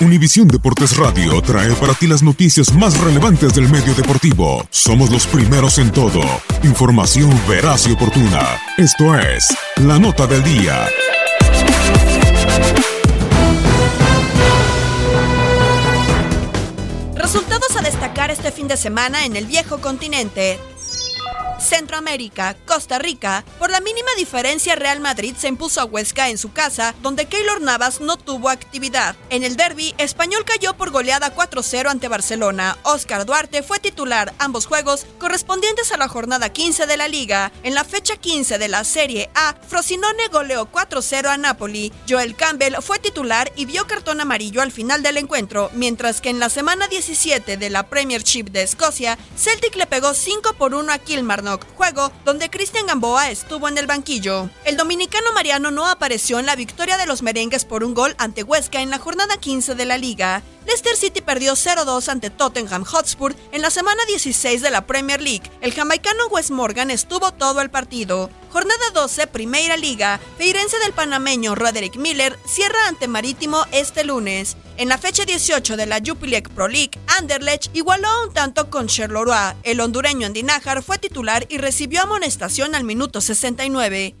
Univisión 0.00 0.48
Deportes 0.48 0.96
Radio 0.96 1.40
trae 1.40 1.72
para 1.74 1.94
ti 1.94 2.06
las 2.06 2.22
noticias 2.22 2.74
más 2.74 2.98
relevantes 3.00 3.54
del 3.54 3.68
medio 3.68 3.94
deportivo. 3.94 4.66
Somos 4.70 5.10
los 5.10 5.26
primeros 5.26 5.78
en 5.78 5.92
todo. 5.92 6.20
Información 6.62 7.30
veraz 7.48 7.86
y 7.86 7.92
oportuna. 7.92 8.58
Esto 8.76 9.16
es 9.18 9.56
La 9.76 9.98
Nota 9.98 10.26
del 10.26 10.42
Día. 10.42 10.88
Resultados 17.14 17.76
a 17.76 17.82
destacar 17.82 18.30
este 18.30 18.50
fin 18.50 18.68
de 18.68 18.76
semana 18.76 19.24
en 19.24 19.36
el 19.36 19.46
viejo 19.46 19.78
continente. 19.78 20.58
Centroamérica, 21.58 22.56
Costa 22.66 22.98
Rica. 22.98 23.44
Por 23.58 23.70
la 23.70 23.80
mínima 23.80 24.10
diferencia, 24.16 24.74
Real 24.74 25.00
Madrid 25.00 25.34
se 25.38 25.48
impuso 25.48 25.80
a 25.80 25.84
Huesca 25.84 26.28
en 26.28 26.38
su 26.38 26.52
casa, 26.52 26.94
donde 27.02 27.26
Keylor 27.26 27.60
Navas 27.60 28.00
no 28.00 28.16
tuvo 28.16 28.48
actividad. 28.48 29.16
En 29.30 29.44
el 29.44 29.56
derby, 29.56 29.94
Español 29.98 30.44
cayó 30.44 30.74
por 30.74 30.90
goleada 30.90 31.34
4-0 31.34 31.90
ante 31.90 32.08
Barcelona. 32.08 32.76
Oscar 32.82 33.26
Duarte 33.26 33.62
fue 33.62 33.78
titular 33.78 34.34
ambos 34.38 34.66
juegos 34.66 35.06
correspondientes 35.18 35.92
a 35.92 35.96
la 35.96 36.08
jornada 36.08 36.52
15 36.52 36.86
de 36.86 36.96
la 36.96 37.08
liga. 37.08 37.52
En 37.62 37.74
la 37.74 37.84
fecha 37.84 38.16
15 38.16 38.58
de 38.58 38.68
la 38.68 38.84
Serie 38.84 39.30
A, 39.34 39.54
Frosinone 39.68 40.28
goleó 40.28 40.70
4-0 40.70 41.26
a 41.28 41.36
Napoli. 41.36 41.92
Joel 42.08 42.36
Campbell 42.36 42.76
fue 42.80 42.98
titular 42.98 43.52
y 43.56 43.64
vio 43.64 43.86
cartón 43.86 44.20
amarillo 44.20 44.62
al 44.62 44.72
final 44.72 45.02
del 45.02 45.16
encuentro, 45.16 45.70
mientras 45.74 46.20
que 46.20 46.30
en 46.30 46.38
la 46.38 46.48
semana 46.48 46.88
17 46.88 47.56
de 47.56 47.70
la 47.70 47.88
Premiership 47.88 48.44
de 48.44 48.62
Escocia, 48.62 49.18
Celtic 49.36 49.76
le 49.76 49.86
pegó 49.86 50.14
5 50.14 50.54
por 50.54 50.74
1 50.74 50.92
a 50.92 50.98
Juego 51.76 52.12
donde 52.24 52.50
Cristian 52.50 52.86
Gamboa 52.86 53.30
estuvo 53.30 53.68
en 53.68 53.78
el 53.78 53.86
banquillo. 53.86 54.48
El 54.64 54.76
dominicano 54.76 55.32
Mariano 55.32 55.70
no 55.70 55.86
apareció 55.86 56.38
en 56.38 56.46
la 56.46 56.56
victoria 56.56 56.96
de 56.96 57.06
los 57.06 57.22
merengues 57.22 57.64
por 57.64 57.84
un 57.84 57.94
gol 57.94 58.14
ante 58.18 58.42
Huesca 58.42 58.80
en 58.80 58.90
la 58.90 58.98
jornada 58.98 59.36
15 59.36 59.74
de 59.74 59.84
la 59.84 59.98
liga. 59.98 60.42
Leicester 60.66 60.96
City 60.96 61.20
perdió 61.20 61.52
0-2 61.52 62.08
ante 62.08 62.30
Tottenham 62.30 62.84
Hotspur 62.84 63.34
en 63.52 63.60
la 63.60 63.70
semana 63.70 64.04
16 64.06 64.62
de 64.62 64.70
la 64.70 64.86
Premier 64.86 65.20
League. 65.20 65.50
El 65.60 65.74
jamaicano 65.74 66.26
Wes 66.28 66.50
Morgan 66.50 66.90
estuvo 66.90 67.32
todo 67.32 67.60
el 67.60 67.70
partido. 67.70 68.30
Jornada 68.50 68.90
12, 68.94 69.26
Primera 69.26 69.76
Liga. 69.76 70.20
Feirense 70.38 70.78
del 70.78 70.92
panameño 70.92 71.54
Roderick 71.54 71.96
Miller 71.96 72.38
cierra 72.46 72.88
ante 72.88 73.08
Marítimo 73.08 73.66
este 73.72 74.04
lunes. 74.04 74.56
En 74.76 74.88
la 74.88 74.98
fecha 74.98 75.24
18 75.24 75.76
de 75.76 75.86
la 75.86 76.00
Jupiler 76.04 76.42
Pro 76.42 76.66
League, 76.66 76.98
Anderlecht 77.18 77.70
igualó 77.76 78.08
un 78.26 78.34
tanto 78.34 78.70
con 78.70 78.88
Charleroi. 78.88 79.54
El 79.62 79.80
hondureño 79.80 80.26
Andy 80.26 80.42
Najar 80.42 80.82
fue 80.82 80.98
titular 80.98 81.46
y 81.48 81.58
recibió 81.58 82.02
amonestación 82.02 82.74
al 82.74 82.82
minuto 82.82 83.20
69. 83.20 84.16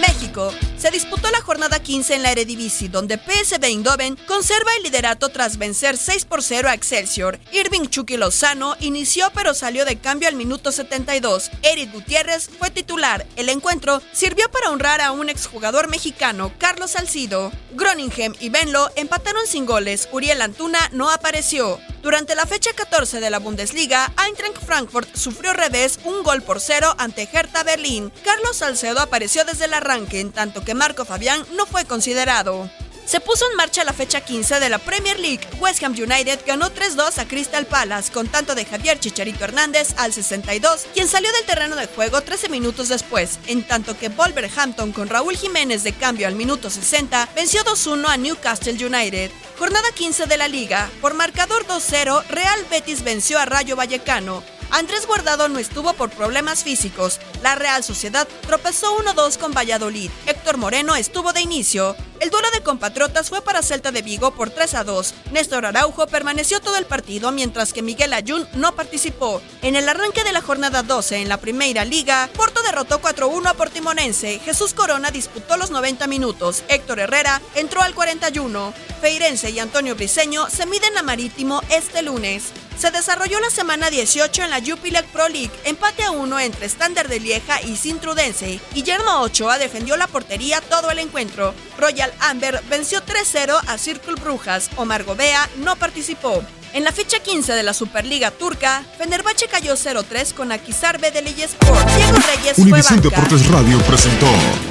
México. 0.00 0.52
Se 0.80 0.90
disputó 0.90 1.30
la 1.30 1.42
jornada 1.42 1.82
15 1.82 2.14
en 2.14 2.22
la 2.22 2.32
Eredivisie, 2.32 2.88
donde 2.88 3.18
PSV 3.18 3.62
Eindhoven 3.62 4.16
conserva 4.26 4.70
el 4.78 4.84
liderato 4.84 5.28
tras 5.28 5.58
vencer 5.58 5.98
6 5.98 6.24
por 6.24 6.42
0 6.42 6.70
a 6.70 6.74
Excelsior. 6.74 7.38
Irving 7.52 7.88
Chucky 7.88 8.16
Lozano 8.16 8.76
inició 8.80 9.30
pero 9.34 9.52
salió 9.52 9.84
de 9.84 9.98
cambio 9.98 10.26
al 10.26 10.36
minuto 10.36 10.72
72. 10.72 11.50
Eric 11.60 11.92
Gutiérrez 11.92 12.48
fue 12.58 12.70
titular. 12.70 13.26
El 13.36 13.50
encuentro 13.50 14.00
sirvió 14.12 14.50
para 14.50 14.70
honrar 14.70 15.02
a 15.02 15.12
un 15.12 15.28
exjugador 15.28 15.90
mexicano, 15.90 16.50
Carlos 16.56 16.92
Salcido. 16.92 17.52
Groningen 17.72 18.34
y 18.40 18.48
Benlo 18.48 18.88
empataron 18.96 19.46
sin 19.46 19.66
goles. 19.66 20.08
Uriel 20.12 20.40
Antuna 20.40 20.78
no 20.92 21.10
apareció. 21.10 21.78
Durante 22.02 22.34
la 22.34 22.46
fecha 22.46 22.70
14 22.74 23.20
de 23.20 23.28
la 23.28 23.40
Bundesliga, 23.40 24.10
Eintracht 24.26 24.64
Frankfurt 24.64 25.14
sufrió 25.14 25.52
revés 25.52 26.00
un 26.04 26.22
gol 26.22 26.40
por 26.40 26.58
cero 26.60 26.94
ante 26.96 27.28
Hertha 27.30 27.62
Berlín. 27.62 28.10
Carlos 28.24 28.56
Salcedo 28.56 29.00
apareció 29.00 29.44
desde 29.44 29.66
el 29.66 29.74
arranque, 29.74 30.20
en 30.20 30.32
tanto 30.32 30.64
que 30.64 30.74
Marco 30.74 31.04
Fabián 31.04 31.44
no 31.56 31.66
fue 31.66 31.84
considerado. 31.84 32.70
Se 33.10 33.18
puso 33.18 33.44
en 33.50 33.56
marcha 33.56 33.82
la 33.82 33.92
fecha 33.92 34.20
15 34.20 34.60
de 34.60 34.68
la 34.68 34.78
Premier 34.78 35.18
League. 35.18 35.40
West 35.58 35.82
Ham 35.82 35.94
United 35.94 36.38
ganó 36.46 36.70
3-2 36.70 37.18
a 37.18 37.26
Crystal 37.26 37.66
Palace 37.66 38.12
con 38.12 38.28
tanto 38.28 38.54
de 38.54 38.64
Javier 38.64 39.00
Chicharito 39.00 39.42
Hernández 39.42 39.94
al 39.96 40.12
62, 40.12 40.86
quien 40.94 41.08
salió 41.08 41.32
del 41.32 41.44
terreno 41.44 41.74
de 41.74 41.88
juego 41.88 42.20
13 42.20 42.48
minutos 42.50 42.88
después, 42.88 43.40
en 43.48 43.64
tanto 43.64 43.98
que 43.98 44.10
Wolverhampton 44.10 44.92
con 44.92 45.08
Raúl 45.08 45.36
Jiménez 45.36 45.82
de 45.82 45.92
cambio 45.92 46.28
al 46.28 46.36
minuto 46.36 46.70
60 46.70 47.30
venció 47.34 47.64
2-1 47.64 48.06
a 48.06 48.16
Newcastle 48.16 48.86
United. 48.86 49.32
Jornada 49.58 49.90
15 49.92 50.26
de 50.26 50.36
la 50.36 50.46
liga. 50.46 50.88
Por 51.00 51.14
marcador 51.14 51.66
2-0, 51.66 52.26
Real 52.28 52.64
Betis 52.70 53.02
venció 53.02 53.40
a 53.40 53.44
Rayo 53.44 53.74
Vallecano. 53.74 54.44
Andrés 54.70 55.08
Guardado 55.08 55.48
no 55.48 55.58
estuvo 55.58 55.94
por 55.94 56.10
problemas 56.10 56.62
físicos. 56.62 57.18
La 57.42 57.56
Real 57.56 57.82
Sociedad 57.82 58.28
tropezó 58.46 58.96
1-2 58.98 59.36
con 59.36 59.52
Valladolid. 59.52 60.12
Héctor 60.26 60.58
Moreno 60.58 60.94
estuvo 60.94 61.32
de 61.32 61.40
inicio. 61.40 61.96
El 62.20 62.28
duelo 62.28 62.50
de 62.50 62.60
compatriotas 62.60 63.30
fue 63.30 63.40
para 63.40 63.62
Celta 63.62 63.92
de 63.92 64.02
Vigo 64.02 64.32
por 64.32 64.50
3 64.50 64.74
a 64.74 64.84
2. 64.84 65.14
Néstor 65.32 65.64
Araujo 65.64 66.06
permaneció 66.06 66.60
todo 66.60 66.76
el 66.76 66.84
partido 66.84 67.32
mientras 67.32 67.72
que 67.72 67.80
Miguel 67.80 68.12
Ayun 68.12 68.46
no 68.52 68.76
participó. 68.76 69.40
En 69.62 69.74
el 69.74 69.88
arranque 69.88 70.22
de 70.22 70.32
la 70.32 70.42
jornada 70.42 70.82
12 70.82 71.16
en 71.16 71.30
la 71.30 71.38
Primera 71.38 71.86
Liga, 71.86 72.28
Porto 72.36 72.62
derrotó 72.62 73.00
4-1 73.00 73.46
a 73.46 73.54
Portimonense. 73.54 74.38
Jesús 74.40 74.74
Corona 74.74 75.10
disputó 75.10 75.56
los 75.56 75.70
90 75.70 76.06
minutos. 76.08 76.62
Héctor 76.68 77.00
Herrera 77.00 77.40
entró 77.54 77.80
al 77.80 77.94
41. 77.94 78.74
Feirense 79.00 79.48
y 79.48 79.58
Antonio 79.58 79.96
Briseño 79.96 80.50
se 80.50 80.66
miden 80.66 80.98
a 80.98 81.02
Marítimo 81.02 81.62
este 81.70 82.02
lunes. 82.02 82.52
Se 82.78 82.90
desarrolló 82.90 83.40
la 83.40 83.50
semana 83.50 83.90
18 83.90 84.42
en 84.44 84.50
la 84.50 84.60
Jupiler 84.60 85.04
Pro 85.06 85.28
League, 85.28 85.50
empate 85.64 86.02
a 86.04 86.10
uno 86.10 86.40
entre 86.40 86.66
Standard 86.66 87.08
de 87.08 87.20
Lieja 87.20 87.60
y 87.62 87.76
Sintrudense. 87.76 88.60
Guillermo 88.72 89.20
Ochoa 89.20 89.58
defendió 89.58 89.96
la 89.96 90.06
portería 90.06 90.60
todo 90.62 90.90
el 90.90 90.98
encuentro. 90.98 91.54
Royal 91.78 92.12
Amber 92.20 92.62
venció 92.70 93.02
3-0 93.04 93.60
a 93.66 93.78
Circle 93.78 94.14
Brujas. 94.14 94.70
Omar 94.76 95.04
Gobea 95.04 95.48
no 95.58 95.76
participó. 95.76 96.42
En 96.72 96.84
la 96.84 96.92
fecha 96.92 97.18
15 97.18 97.52
de 97.52 97.64
la 97.64 97.74
Superliga 97.74 98.30
Turca, 98.30 98.84
Fenerbahce 98.96 99.48
cayó 99.48 99.74
0-3 99.74 100.34
con 100.34 100.52
Akisar 100.52 101.00
B 101.00 101.10
de 101.10 101.18
Sport. 101.44 101.90
Diego 101.96 102.18
Reyes 102.34 102.58
Univisión 102.58 103.00
Deportes 103.00 103.48
Radio 103.48 103.78
presentó 103.80 104.26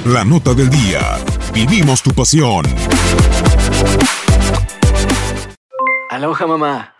la 0.06 0.24
nota 0.24 0.54
del 0.54 0.70
día. 0.70 1.18
Vivimos 1.52 2.02
tu 2.02 2.12
pasión. 2.12 2.64
Aloha 6.08 6.46
mamá. 6.46 6.99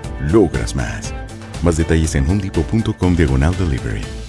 logras 0.31 0.75
más. 0.75 1.13
Más 1.63 1.77
detalles 1.77 2.15
en 2.15 2.29
hundipo.com 2.29 3.15
diagonal 3.15 3.55
delivery. 3.57 4.20